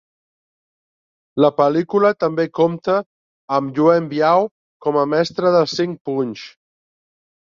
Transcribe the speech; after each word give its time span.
La 1.43 1.49
pel·lícula 1.57 2.09
també 2.23 2.45
compta 2.61 2.95
amb 3.59 3.77
Yuen 3.79 4.09
Biao 4.13 4.49
com 4.85 4.97
a 5.01 5.03
"Mestre 5.13 5.51
dels 5.59 5.77
Cinc 5.81 6.01
Punys". 6.11 6.47